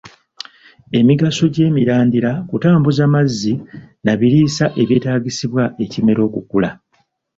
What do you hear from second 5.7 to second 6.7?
ekimera okukula